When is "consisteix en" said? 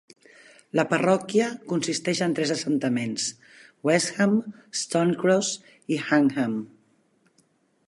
1.73-2.33